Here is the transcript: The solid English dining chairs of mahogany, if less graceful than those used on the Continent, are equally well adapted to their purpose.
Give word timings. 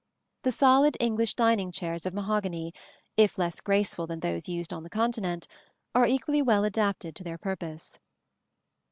The 0.41 0.51
solid 0.51 0.97
English 0.99 1.35
dining 1.35 1.71
chairs 1.71 2.07
of 2.07 2.13
mahogany, 2.15 2.73
if 3.17 3.37
less 3.37 3.61
graceful 3.61 4.07
than 4.07 4.21
those 4.21 4.49
used 4.49 4.73
on 4.73 4.81
the 4.81 4.89
Continent, 4.89 5.45
are 5.93 6.07
equally 6.07 6.41
well 6.41 6.63
adapted 6.63 7.15
to 7.17 7.23
their 7.23 7.37
purpose. 7.37 7.99